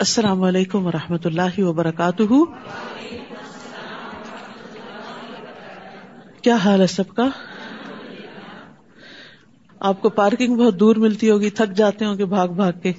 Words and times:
السلام 0.00 0.42
علیکم 0.42 0.86
و 0.86 0.92
رحمۃ 0.92 1.18
اللہ 1.24 1.58
وبرکاتہ۔ 1.58 2.22
کیا 6.42 6.56
حال 6.56 6.80
ہے 6.80 6.86
سب 6.86 7.08
کا؟ 7.16 7.28
آپ 9.80 10.02
کو 10.02 10.08
پارکنگ 10.08 10.56
بہت 10.56 10.80
دور 10.80 10.96
ملتی 10.96 11.30
ہوگی، 11.30 11.50
تھک 11.50 11.76
جاتے 11.76 12.04
ہوں 12.04 12.18
گے 12.18 12.24
بھاگ 12.24 12.48
بھاگ 12.48 12.72
کے۔ 12.82 12.92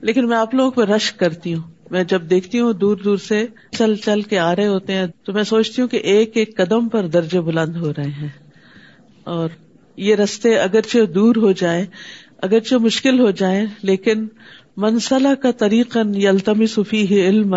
لیکن 0.00 0.28
میں 0.28 0.36
آپ 0.36 0.54
لوگوں 0.54 0.70
پہ 0.70 0.82
رش 0.82 1.12
کرتی 1.12 1.54
ہوں۔ 1.54 1.62
میں 1.90 2.04
جب 2.04 2.30
دیکھتی 2.30 2.60
ہوں 2.60 2.72
دور 2.72 2.96
دور 2.96 3.16
سے 3.16 3.46
چل 3.70 3.96
چل 3.96 4.22
کے 4.22 4.38
آ 4.38 4.56
رہے 4.56 4.66
ہوتے 4.66 4.92
ہیں، 4.92 5.06
تو 5.24 5.32
میں 5.32 5.42
سوچتی 5.42 5.82
ہوں 5.82 5.88
کہ 5.88 5.96
ایک 5.96 6.30
ایک 6.34 6.56
قدم 6.56 6.88
پر 6.88 7.06
درجے 7.06 7.40
بلند 7.40 7.76
ہو 7.76 7.92
رہے 7.96 8.10
ہیں۔ 8.10 8.28
اور 9.24 9.48
یہ 9.96 10.14
رستے 10.14 10.58
اگرچہ 10.58 11.04
دور 11.04 11.36
ہو 11.36 11.52
جائے 11.52 11.86
اگرچہ 12.38 12.74
مشکل 12.74 13.20
ہو 13.20 13.30
جائے 13.30 13.66
لیکن 13.82 14.28
منسلح 14.76 15.34
کا 15.34 15.50
طریقن 15.50 16.14
یلتمی 16.14 16.66
صفی 16.66 17.28
علم 17.28 17.56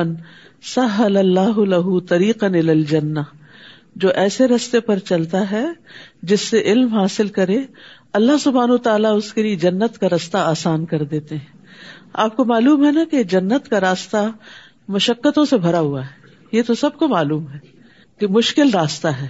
سہ 0.62 1.02
اللہ 1.02 1.60
لہو 1.60 2.00
طریقن 2.00 2.56
الجنہ۔ 2.56 3.20
جو 3.96 4.10
ایسے 4.10 4.48
رستے 4.48 4.80
پر 4.80 5.00
چلتا 5.00 5.52
ہے 5.52 5.66
جس 6.24 6.42
سے 6.42 6.62
علم 6.62 6.88
حاصل 6.88 7.28
کرے، 7.28 7.60
اللہ 8.14 8.38
سبحان 8.38 8.72
و 8.72 8.78
تعالیٰ 8.78 9.18
اس 9.18 9.34
کے 9.34 9.44
لیے 9.44 9.56
جنت 9.56 9.98
کا 9.98 10.10
راستہ 10.10 10.38
آسان 10.38 10.86
کر 10.86 11.04
دیتے 11.04 11.36
ہیں۔ 11.36 11.58
آپ 12.14 12.38
کو 12.38 12.46
معلوم 12.46 12.86
ہے 12.86 12.92
نا 12.92 13.04
کہ 13.12 13.24
جنت 13.24 13.70
کا 13.70 13.80
راستہ 13.80 14.32
مشقتوں 14.88 15.46
سے 15.46 15.58
بھرا 15.58 15.80
ہوا 15.80 16.06
ہے۔ 16.06 16.28
یہ 16.52 16.62
تو 16.68 16.74
سب 16.74 16.98
کو 16.98 17.08
معلوم 17.08 17.52
ہے 17.52 17.60
کہ 18.20 18.28
مشکل 18.28 18.70
راستہ 18.74 19.08
ہے۔ 19.08 19.28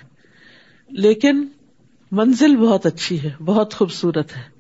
لیکن 0.90 1.46
منزل 2.12 2.56
بہت 2.56 2.86
اچھی 2.86 3.24
ہے، 3.24 3.32
بہت 3.46 3.74
خوبصورت 3.74 4.38
ہے۔ 4.38 4.55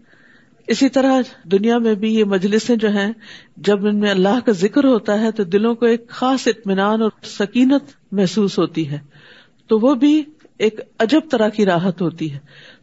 اسی 0.67 0.89
طرح 0.89 1.21
دنیا 1.43 1.77
میں 1.77 1.95
بھی 1.95 2.15
یہ 2.15 2.23
مجلسیں 2.23 2.75
جو 2.75 2.89
ہیں، 2.89 3.13
جب 3.57 3.87
ان 3.87 3.99
میں 3.99 4.11
اللہ 4.11 4.39
کا 4.45 4.51
ذکر 4.51 4.83
ہوتا 4.83 5.19
ہے 5.19 5.31
تو 5.31 5.43
دلوں 5.43 5.75
کو 5.75 5.85
ایک 5.85 6.09
خاص 6.09 6.47
اطمینان 6.47 7.01
اور 7.01 7.11
سکینت 7.23 7.83
محسوس 8.11 8.59
ہوتی 8.59 8.89
ہے۔ 8.89 8.99
تو 9.67 9.79
وہ 9.79 9.95
بھی 9.95 10.23
ایک 10.57 10.79
عجب 10.99 11.19
طرح 11.31 11.49
کی 11.49 11.65
راحت 11.65 12.01
ہوتی 12.01 12.33
ہے۔ 12.33 12.39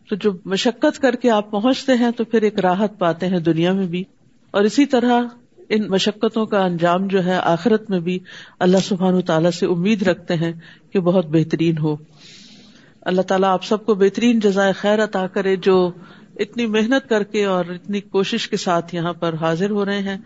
تو 0.08 0.16
جو 0.16 0.32
مشقت 0.44 0.98
کر 0.98 1.14
کے 1.14 1.30
آپ 1.30 1.50
پہنچتے 1.50 1.92
ہیں 1.92 2.10
تو 2.10 2.24
پھر 2.24 2.42
ایک 2.42 2.60
راحت 2.60 2.98
پاتے 2.98 3.26
ہیں 3.26 3.38
دنیا 3.38 3.72
میں 3.72 3.86
بھی۔ 3.86 4.04
اور 4.50 4.62
اسی 4.62 4.86
طرح 4.86 5.20
ان 5.68 5.88
مشقتوں 5.88 6.46
کا 6.46 6.64
انجام 6.64 7.06
جو 7.06 7.24
ہے 7.24 7.38
آخرت 7.42 7.90
میں 7.90 8.00
بھی 8.00 8.18
اللہ 8.58 8.78
سبحان 8.78 9.20
تعالیٰ 9.20 9.50
سے 9.50 9.66
امید 9.66 10.02
رکھتے 10.02 10.34
ہیں 10.34 10.52
کہ 10.90 11.00
بہت 11.00 11.26
بہترین 11.26 11.78
ہو۔ 11.78 11.96
اللہ 13.00 13.22
تعالیٰ 13.22 13.48
آپ 13.48 13.64
سب 13.64 13.86
کو 13.86 13.94
بہترین 13.94 14.40
جزائے 14.40 14.72
خیر 14.72 15.04
عطا 15.04 15.26
کرے 15.26 15.56
جو 15.56 15.90
اتنی 16.36 16.66
محنت 16.66 17.08
کر 17.08 17.22
کے 17.22 17.44
اور 17.44 17.64
اتنی 17.64 18.00
کوشش 18.00 18.48
کے 18.48 18.56
ساتھ 18.56 18.94
یہاں 18.94 19.12
پر 19.12 19.34
حاضر 19.34 19.70
ہو 19.70 19.84
رہے 19.84 19.98
ہیں۔ 19.98 20.18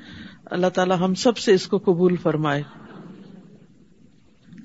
اللہ 0.44 0.66
تعالیٰ 0.66 0.98
ہم 1.00 1.14
سب 1.14 1.38
سے 1.38 1.54
اس 1.54 1.66
کو 1.66 1.78
قبول 1.78 2.16
فرمائے۔ 2.16 2.62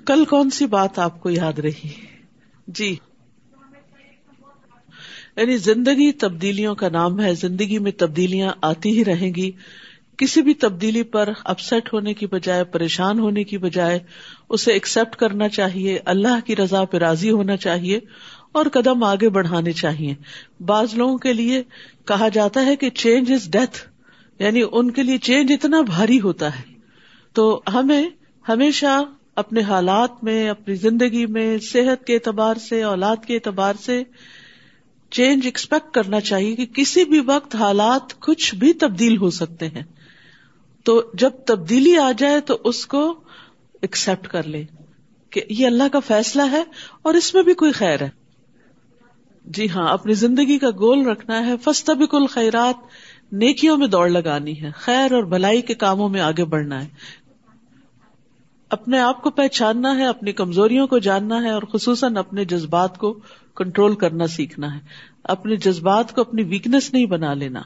کل 0.06 0.26
کون 0.26 0.50
سی 0.50 0.66
بات 0.66 1.00
آپ 1.00 1.22
کو 1.22 1.30
یاد 1.30 1.60
رہی؟ 1.60 1.90
جی۔ 2.68 2.96
یعنی 5.38 5.58
زندگی 5.58 6.12
تبدیلیوں 6.12 6.76
کا 6.76 6.90
نام 6.90 7.22
ہے۔ 7.22 7.34
زندگی 7.34 7.80
میں 7.80 7.92
تبدیلیاں 7.92 8.52
آتی 8.62 8.98
ہی 8.98 9.06
رہیں 9.06 9.36
گی۔ 9.36 9.52
کسی 10.18 10.42
بھی 10.42 10.54
تبدیلی 10.54 11.04
پر 11.04 11.30
اپسٹ 11.44 11.94
ہونے 11.94 12.14
کی 12.14 12.28
بجائے، 12.28 12.64
پریشان 12.64 13.20
ہونے 13.20 13.44
کی 13.44 13.58
بجائے، 13.58 14.00
اسے 14.50 14.74
ایکسپٹ 14.74 15.16
کرنا 15.16 15.50
چاہیے۔ 15.50 16.00
اللہ 16.06 16.46
کی 16.46 16.56
رضا 16.56 16.86
پہ 16.86 16.98
راضی 16.98 17.32
ہونا 17.32 17.58
چاہیے۔ 17.58 18.00
اور 18.52 18.66
قدم 18.74 19.04
آگے 19.04 19.30
بڑھانے 19.30 19.72
چاہیے۔ 19.72 20.16
بعض 20.60 20.94
لوگوں 20.94 21.18
کے 21.18 21.34
لیے 21.34 21.64
کہا 22.06 22.28
جاتا 22.28 22.66
ہے 22.66 22.76
کہ 22.76 22.90
چینج 22.90 23.32
از 23.32 23.52
ڈیتھ 23.52 23.90
یعنی 24.40 24.62
ان 24.72 24.92
کے 24.92 25.04
لیے 25.04 25.18
چینج 25.18 25.52
اتنا 25.52 25.82
بھاری 25.82 26.22
ہوتا 26.22 26.60
ہے۔ 26.60 26.74
تو 27.34 27.62
ہمیں 27.74 28.10
ہمیشہ 28.50 29.02
اپنے 29.36 29.62
حالات 29.62 30.24
میں، 30.24 30.50
اپنی 30.50 30.76
زندگی 30.76 31.26
میں، 31.26 31.58
صحت 31.58 32.08
کے 32.08 32.14
اعتبار 32.14 32.56
سے، 32.56 32.84
اولاد 32.84 33.16
کے 33.28 33.36
اعتبار 33.36 33.74
سے 33.86 34.04
چینج 35.12 35.42
ایکسپیکٹ 35.44 35.94
کرنا 35.94 36.20
چاہیے 36.20 36.56
کہ 36.56 36.66
کسی 36.66 37.06
بھی 37.06 37.22
وقت 37.26 37.56
حالات 37.56 38.20
کچھ 38.20 38.56
بھی 38.56 38.74
تبدیل 38.74 39.18
ہو 39.18 39.30
سکتے 39.30 39.68
ہیں۔ 39.68 39.84
تو 40.84 41.04
جب 41.14 41.30
تبدیلی 41.30 41.98
آ 41.98 42.12
جائے 42.18 42.40
تو 42.40 42.58
اس 42.64 42.86
کو 42.86 43.20
ایکسپٹ 43.82 44.28
کر 44.28 44.44
لے 44.44 44.66
کہ 45.30 45.42
یہ 45.50 45.66
اللہ 45.66 45.84
کا 45.92 46.00
فیصلہ 46.00 46.42
ہے 46.52 46.64
اور 47.02 47.14
اس 47.14 47.34
میں 47.34 47.44
بھی 47.44 47.54
کوئی 47.54 47.72
خیر 47.72 48.02
ہے۔ 48.02 48.21
جی 49.46 49.70
ہاں 49.70 49.94
اپنی 49.94 50.14
زندگی 50.14 50.58
کا 50.58 50.70
گول 50.70 51.08
رکھنا 51.08 51.46
ہے۔ 51.46 51.58
فستبک 51.58 52.16
الخیرات، 52.16 52.76
نیکیوں 53.34 53.78
میں 53.78 53.88
دوڑ 53.88 54.10
لگانی 54.10 54.62
ہے۔ 54.62 54.72
خیر 54.76 55.14
اور 55.14 55.24
بھلائی 55.24 55.62
کے 55.62 55.74
کاموں 55.74 56.10
میں 56.10 56.22
آگے 56.22 56.46
بڑھنا 56.46 56.84
ہے۔ 56.84 56.88
اپنے 58.70 59.00
آپ 59.00 59.22
کو 59.22 59.30
پہچاننا 59.30 59.98
ہے، 59.98 60.06
اپنی 60.06 60.32
کمزوریوں 60.32 60.88
کو 60.88 61.00
جاننا 61.00 61.44
ہے 61.44 61.50
اور 61.50 61.62
خصوصاً 61.74 62.18
اپنے 62.18 62.46
جذبات 62.46 62.98
کو 62.98 63.20
کنٹرول 63.56 63.96
کرنا 63.96 64.28
سیکھنا 64.28 64.76
ہے۔ 64.76 64.80
اپنے 65.24 65.56
جذبات 65.56 66.16
کو 66.16 66.22
اپنی 66.22 66.44
ویکنیس 66.44 66.94
نہیں 66.94 67.06
بنا 67.06 67.34
لینا۔ 67.34 67.62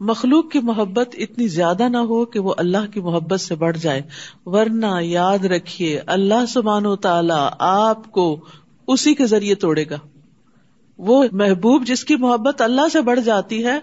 مخلوق 0.00 0.50
کی 0.50 0.58
محبت 0.58 1.08
اتنی 1.18 1.48
زیادہ 1.48 1.88
نہ 1.88 1.98
ہو 1.98 2.24
کہ 2.24 2.38
وہ 2.38 2.54
اللہ 2.56 2.92
کی 2.94 3.00
محبت 3.00 3.40
سے 3.40 3.54
بڑھ 3.54 3.78
جائے۔ 3.78 4.02
ورنہ 4.46 5.00
یاد 5.00 5.44
رکھیے، 5.44 6.00
اللہ 6.06 6.46
سبحان 6.48 6.86
و 6.86 6.96
تعالی 6.96 7.48
آپ 7.58 8.12
کو 8.12 8.44
اسی 8.86 9.14
کے 9.14 9.26
ذریعے 9.26 9.54
توڑے 9.54 9.84
گا۔ 9.90 9.98
وہ 11.00 11.24
محبوب 11.32 11.86
جس 11.86 12.04
کی 12.04 12.16
محبت 12.16 12.60
اللہ 12.60 12.88
سے 12.92 13.00
بڑھ 13.00 13.20
جاتی 13.20 13.66
ہے، 13.66 13.78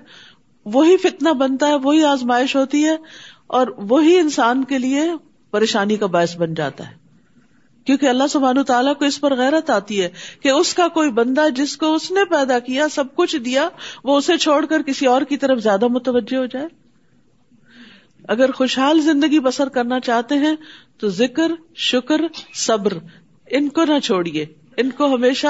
وہی 0.65 0.97
فتنا 0.97 1.31
بنتا 1.31 1.67
ہے، 1.67 1.75
وہی 1.75 2.03
آزمائش 2.03 2.55
ہوتی 2.55 2.85
ہے، 2.85 2.95
اور 3.47 3.67
وہی 3.77 4.17
انسان 4.17 4.63
کے 4.63 4.77
لیے 4.77 5.01
پریشانی 5.51 5.95
کا 5.95 6.05
باعث 6.05 6.37
بن 6.37 6.53
جاتا 6.53 6.87
ہے۔ 6.87 6.95
کیونکہ 7.85 8.05
اللہ 8.05 8.27
سبحانہ 8.29 8.61
تعالیٰ 8.61 8.95
کو 8.95 9.05
اس 9.05 9.21
پر 9.21 9.35
غیرت 9.35 9.69
آتی 9.69 10.01
ہے 10.01 10.09
کہ 10.41 10.49
اس 10.49 10.73
کا 10.73 10.87
کوئی 10.87 11.11
بندہ 11.11 11.49
جس 11.55 11.77
کو 11.77 11.95
اس 11.95 12.11
نے 12.11 12.25
پیدا 12.25 12.59
کیا، 12.59 12.87
سب 12.87 13.15
کچھ 13.15 13.35
دیا، 13.35 13.69
وہ 14.03 14.17
اسے 14.17 14.37
چھوڑ 14.37 14.65
کر 14.65 14.81
کسی 14.81 15.05
اور 15.05 15.21
کی 15.21 15.37
طرف 15.37 15.59
زیادہ 15.59 15.87
متوجہ 15.87 16.37
ہو 16.37 16.45
جائے۔ 16.45 16.67
اگر 18.27 18.51
خوشحال 18.51 19.01
زندگی 19.01 19.39
بسر 19.39 19.69
کرنا 19.69 19.99
چاہتے 19.99 20.35
ہیں، 20.35 20.55
تو 20.97 21.07
ذکر، 21.07 21.51
شکر، 21.75 22.21
صبر، 22.53 22.93
ان 23.47 23.69
کو 23.69 23.85
نہ 23.85 23.99
چھوڑیے۔ 23.99 24.45
ان 24.77 24.89
کو 24.89 25.15
ہمیشہ 25.15 25.47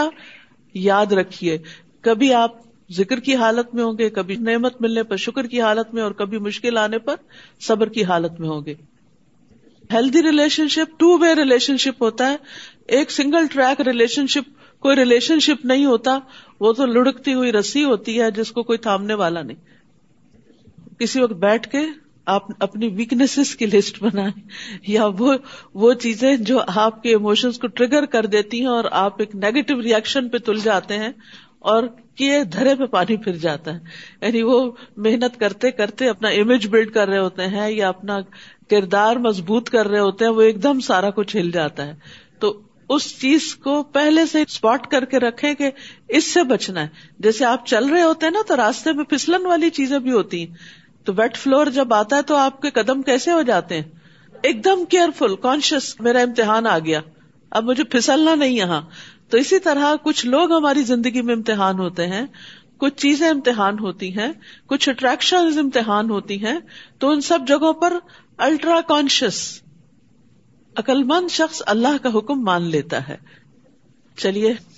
یاد 0.74 1.06
رکھیے، 1.06 1.58
کبھی 2.02 2.34
آپ 2.34 2.52
ذکر 2.92 3.20
کی 3.20 3.36
حالت 3.36 3.76
میں 3.76 3.84
ہوں 3.84 3.98
گے، 3.98 4.10
کبھی 4.10 4.36
نعمت 4.36 4.82
ملنے 4.82 5.04
پر، 5.04 5.16
شکر 5.16 5.48
کی 5.48 5.62
حالت 5.62 5.94
میں 5.94 6.04
اور 6.04 6.12
کبھی 6.12 6.38
مشکل 6.38 6.78
آنے 6.78 7.00
پر 7.00 7.16
صبر 7.60 7.90
کی 7.90 8.04
حالت 8.04 8.40
میں 8.40 8.50
ہوں 8.50 8.66
گے۔ 8.66 8.74
Healthy 9.94 10.24
relationship 10.68 11.00
two 11.00 11.18
way 11.18 11.36
relationship 11.78 12.04
ہوتا 12.04 12.32
ہے۔ 12.32 12.36
ایک 12.88 13.12
سنگل 13.12 13.46
ٹریک 13.52 13.82
ریلیشن 13.82 14.28
شپ 14.28 14.80
کوئی 14.80 14.96
ریلیشن 14.96 15.40
شپ 15.40 15.66
نہیں 15.66 15.86
ہوتا، 15.86 16.20
وہ 16.60 16.74
تو 16.74 16.86
لڑکتی 16.86 17.34
ہوئی 17.34 17.52
رسی 17.52 17.84
ہوتی 17.84 18.22
ہے 18.22 18.32
جس 18.32 18.52
کو 18.52 18.64
کوئی 18.64 18.78
تھامنے 18.78 19.14
والا 19.14 19.42
نہیں۔ 19.42 19.58
کسی 21.00 21.22
وقت 21.22 21.34
بیٹھ 21.34 21.70
کے 21.70 21.80
آپ 22.28 22.44
اپنی 22.60 22.88
ویکنیس 22.88 23.56
کی 23.56 23.66
لسٹ 23.66 24.04
بنائیں، 24.04 24.48
یا 24.88 25.06
وہ 25.20 25.34
وہ 25.74 25.94
چیزیں 25.94 26.36
جو 26.36 26.60
آپ 26.68 27.04
کے 27.04 27.10
ایموشنس 27.10 27.60
کو 27.60 27.68
ٹریگر 27.68 28.06
کر 28.06 28.26
دیتی 28.26 28.60
ہیں 28.60 28.68
اور 28.68 28.84
آپ 28.92 29.14
ایک 29.20 29.36
نیگیٹو 29.36 29.82
ریئیکشن 29.82 30.30
پہ 30.30 30.38
تل 30.38 30.60
جاتے 30.60 30.98
ہیں 30.98 31.10
اور 31.60 31.84
کیے 32.16 32.44
دھرے 32.44 32.76
پہ 32.76 32.86
پانی 32.86 33.18
پھر 33.18 33.32
جاتا 33.32 33.74
ہے۔ 33.74 33.80
یعنی 34.22 34.42
وہ 34.42 34.72
محنت 34.98 35.40
کرتے 35.40 35.72
کرتے 35.72 36.10
اپنا 36.10 36.30
امیج 36.30 36.68
بلڈ 36.68 36.92
کر 36.92 37.08
رہے 37.08 37.18
ہوتے 37.18 37.48
ہیں 37.48 37.72
یا 37.72 37.90
اپنا 37.90 38.20
کردار 38.70 39.16
مضبوط 39.16 39.70
کر 39.70 39.88
رہے 39.88 40.00
ہوتے 40.00 40.26
ہیں، 40.26 40.32
وہ 40.32 40.42
ایک 40.42 40.64
دم 40.64 40.80
سارا 40.80 41.10
کچھ 41.10 41.38
ہل 41.38 41.52
جاتا 41.52 41.86
ہے۔ 41.86 41.94
تو 42.40 42.62
اس 42.90 43.20
چیز 43.20 43.56
کو 43.56 43.84
پہلے 43.84 44.26
سے 44.26 44.42
اسپاٹ 44.42 44.88
کر 44.88 45.06
کے 45.06 45.20
رکھے 45.20 45.56
کہ 45.56 45.72
اس 46.08 46.34
سے 46.34 46.44
بچنا 46.44 46.82
ہے۔ 46.82 46.88
جیسے 47.20 47.46
آپ 47.46 47.66
چل 47.66 47.86
رہے 47.86 48.02
ہوتے 48.02 48.26
ہیں 48.26 48.32
نا 48.32 48.40
تو 48.48 48.56
راستے 48.56 48.92
میں 48.92 49.04
پھسلن 49.04 49.46
والی 49.46 49.70
چیزیں 49.70 50.00
بھی 50.00 50.12
ہوتی 50.12 50.40
ہیں۔ 50.40 50.56
تو 51.08 51.14
ویٹ 51.14 51.38
فلور 51.38 51.68
جب 51.68 51.94
آتا 51.94 52.16
ہے 52.16 52.22
تو 52.22 52.36
آپ 52.36 52.62
کے 52.62 52.70
قدم 52.70 53.02
کیسے 53.02 53.32
ہو 53.32 53.42
جاتے 53.42 53.76
ہیں؟ 53.76 53.88
ایک 54.44 54.66
دم 54.66 54.86
کیئرفل 54.86 55.36
کانشیس 55.36 56.00
میرا 56.00 56.20
امتحان 56.20 56.68
آ 56.68 56.80
گیا۔ 56.80 57.02
اب 57.52 57.64
مجھے 57.64 57.84
پھسلنا 57.84 58.36
نہیں 58.36 58.50
یہاں۔ 58.50 58.82
تو 59.30 59.38
اسی 59.38 59.60
طرح 59.60 59.96
کچھ 60.04 60.26
لوگ 60.26 60.52
ہماری 60.52 60.84
زندگی 60.84 61.22
میں 61.22 61.36
امتحان 61.36 61.80
ہوتے 61.80 62.08
ہیں۔ 62.08 62.26
کچھ 62.78 62.94
چیزیں 62.96 63.30
امتحان 63.30 63.80
ہوتی 63.80 64.18
ہیں، 64.18 64.32
کچھ 64.66 64.90
اٹریکشن 64.90 65.60
امتحان 65.60 66.10
ہوتی 66.10 66.46
ہیں۔ 66.46 66.60
تو 67.00 67.10
ان 67.10 67.22
سب 67.22 67.40
جگہوں 67.48 67.74
پر 67.74 67.94
الٹرا 68.38 68.82
کانشیس 68.88 69.62
عقل 70.76 71.04
مند 71.04 71.32
شخص 71.32 71.62
اللہ 71.66 72.04
کا 72.04 72.10
حکم 72.18 72.44
مان 72.44 72.64
لیتا 72.64 73.08
ہے۔ 73.08 73.18
چلیے۔ 74.18 74.77